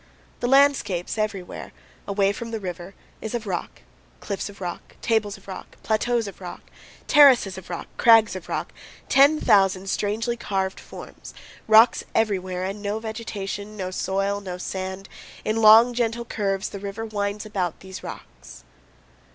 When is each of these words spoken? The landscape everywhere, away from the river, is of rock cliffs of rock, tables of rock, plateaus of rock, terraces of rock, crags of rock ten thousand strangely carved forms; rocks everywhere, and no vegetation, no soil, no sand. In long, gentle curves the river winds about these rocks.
The 0.39 0.47
landscape 0.47 1.07
everywhere, 1.15 1.71
away 2.07 2.31
from 2.33 2.49
the 2.49 2.59
river, 2.59 2.95
is 3.21 3.35
of 3.35 3.45
rock 3.45 3.81
cliffs 4.19 4.49
of 4.49 4.59
rock, 4.59 4.95
tables 4.99 5.37
of 5.37 5.47
rock, 5.47 5.77
plateaus 5.83 6.25
of 6.27 6.41
rock, 6.41 6.61
terraces 7.05 7.55
of 7.55 7.69
rock, 7.69 7.85
crags 7.97 8.35
of 8.35 8.49
rock 8.49 8.73
ten 9.09 9.39
thousand 9.39 9.91
strangely 9.91 10.35
carved 10.35 10.79
forms; 10.79 11.35
rocks 11.67 12.03
everywhere, 12.15 12.63
and 12.63 12.81
no 12.81 12.97
vegetation, 12.97 13.77
no 13.77 13.91
soil, 13.91 14.41
no 14.41 14.57
sand. 14.57 15.07
In 15.45 15.57
long, 15.57 15.93
gentle 15.93 16.25
curves 16.25 16.69
the 16.69 16.79
river 16.79 17.05
winds 17.05 17.45
about 17.45 17.81
these 17.81 18.01
rocks. 18.01 18.63